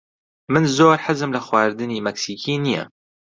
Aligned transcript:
من 0.51 0.63
زۆر 0.77 0.97
حەزم 1.05 1.29
لە 1.35 1.41
خواردنی 1.45 2.03
مەکسیکی 2.07 2.55
نییە. 2.63 2.83